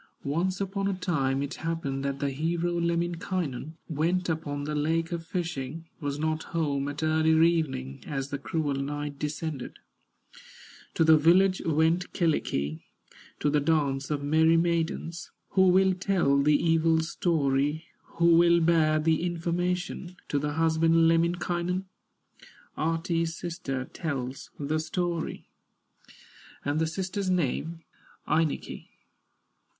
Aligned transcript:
Once 0.25 0.59
upon 0.59 0.87
a 0.87 0.95
time 0.95 1.43
it 1.43 1.53
happened 1.61 2.03
That 2.03 2.19
the 2.19 2.31
hero, 2.31 2.73
Lemminkainen, 2.79 3.75
Went 3.87 4.29
upon 4.29 4.63
the 4.63 4.73
lake 4.73 5.11
a 5.11 5.19
fishing, 5.19 5.85
Was 5.99 6.17
not 6.17 6.41
home 6.57 6.87
at 6.87 7.03
early 7.03 7.47
evening, 7.53 8.03
As 8.07 8.29
the 8.29 8.39
cruel 8.39 8.73
night 8.73 9.19
descended; 9.19 9.77
To 10.95 11.03
the 11.03 11.17
village 11.17 11.61
went 11.67 12.11
Kyllikki, 12.13 12.81
To 13.41 13.51
the 13.51 13.59
dance 13.59 14.09
of 14.09 14.23
merry 14.23 14.57
maidens. 14.57 15.29
Who 15.49 15.67
will 15.69 15.93
tell 15.93 16.41
the 16.41 16.55
evil 16.57 17.01
story, 17.01 17.85
Who 18.17 18.33
will 18.37 18.59
bear 18.59 18.97
the 18.99 19.21
information 19.21 20.17
To 20.29 20.39
the 20.39 20.53
husband, 20.53 21.07
Lemminkainen? 21.09 21.85
Ahti's 22.75 23.35
sister 23.35 23.85
tells 23.85 24.49
the 24.57 24.79
story, 24.79 25.45
And 26.65 26.79
the 26.79 26.87
sister's 26.87 27.29
name, 27.29 27.83
Ainikki. 28.27 28.89